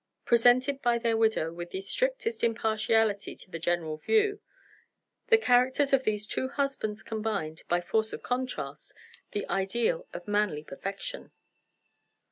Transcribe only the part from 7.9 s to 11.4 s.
of contrast, the ideal of manly perfection.